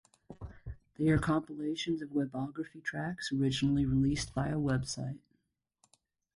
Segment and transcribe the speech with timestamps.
[0.97, 5.19] They are compilations of webography tracks originally released via website.